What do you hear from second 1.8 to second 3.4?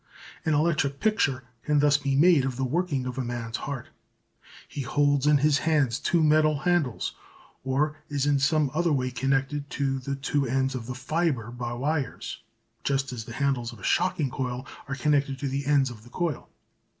be made of the working of a